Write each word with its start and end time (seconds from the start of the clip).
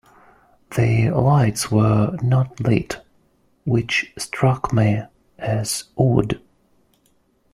The 0.75 1.11
lights 1.11 1.69
were 1.69 2.17
not 2.23 2.59
lit, 2.59 3.05
which 3.65 4.11
struck 4.17 4.73
me 4.73 5.03
as 5.37 5.83
odd. 5.95 6.41